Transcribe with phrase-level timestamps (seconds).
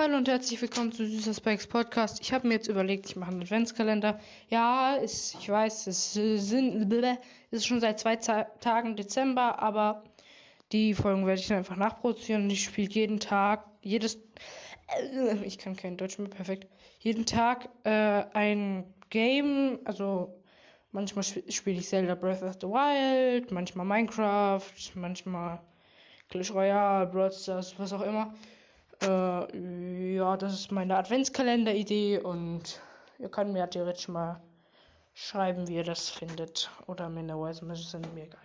[0.00, 2.20] Hallo und herzlich willkommen zu Süßer Spikes Podcast.
[2.20, 4.20] Ich habe mir jetzt überlegt, ich mache einen Adventskalender.
[4.48, 6.92] Ja, ist, ich weiß, es sind,
[7.50, 10.04] ist schon seit zwei Tagen Dezember, aber
[10.70, 12.48] die Folgen werde ich dann einfach nachproduzieren.
[12.48, 14.20] Ich spiele jeden Tag, jedes,
[15.16, 16.68] äh, ich kann kein Deutsch mehr perfekt,
[17.00, 17.90] jeden Tag äh,
[18.34, 20.32] ein Game, also
[20.92, 24.62] manchmal spiele ich Zelda Breath of the Wild, manchmal Minecraft,
[24.94, 25.58] manchmal
[26.28, 28.32] Clash Royale, Brawl Stars, was auch immer.
[29.00, 29.37] Äh,
[30.36, 32.80] das ist meine Adventskalender-Idee und
[33.18, 34.40] ihr könnt mir theoretisch mal
[35.14, 36.70] schreiben, wie ihr das findet.
[36.86, 38.40] Oder mir eine Voice Message sind mir egal.